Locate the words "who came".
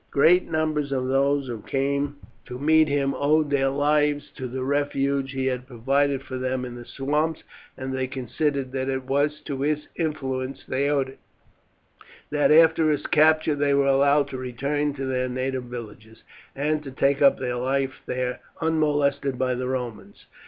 1.45-2.15